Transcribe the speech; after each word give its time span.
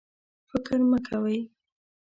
فکر 0.49 0.79
مه 0.89 0.99
کوئ 1.07 1.37